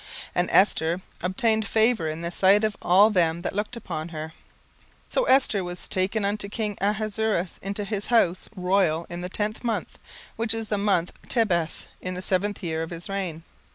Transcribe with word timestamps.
And 0.33 0.49
Esther 0.49 0.99
obtained 1.21 1.67
favour 1.67 2.07
in 2.07 2.23
the 2.23 2.31
sight 2.31 2.63
of 2.63 2.75
all 2.81 3.11
them 3.11 3.43
that 3.43 3.53
looked 3.53 3.75
upon 3.75 4.09
her. 4.09 4.33
17:002:016 5.11 5.13
So 5.13 5.23
Esther 5.25 5.63
was 5.63 5.87
taken 5.87 6.25
unto 6.25 6.49
king 6.49 6.75
Ahasuerus 6.81 7.59
into 7.61 7.83
his 7.83 8.07
house 8.07 8.49
royal 8.55 9.05
in 9.11 9.21
the 9.21 9.29
tenth 9.29 9.63
month, 9.63 9.99
which 10.37 10.55
is 10.55 10.69
the 10.69 10.79
month 10.79 11.13
Tebeth, 11.29 11.85
in 12.01 12.15
the 12.15 12.23
seventh 12.23 12.63
year 12.63 12.81
of 12.81 12.89
his 12.89 13.09
reign. 13.09 13.43